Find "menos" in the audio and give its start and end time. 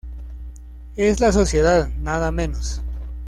2.31-2.81